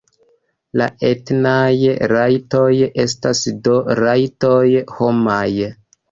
La 0.81 0.85
etnaj 1.09 1.73
rajtoj 2.11 2.69
estas 3.03 3.41
do 3.67 3.75
rajtoj 3.99 4.63
homaj. 4.95 5.43